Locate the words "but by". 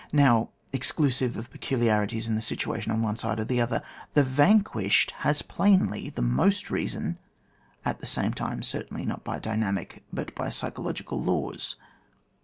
10.11-10.49